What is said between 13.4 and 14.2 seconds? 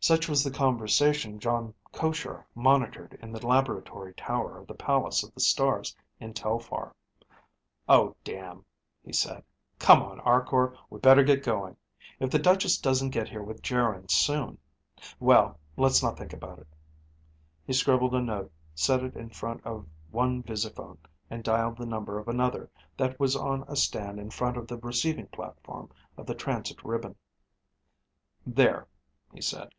with Geryn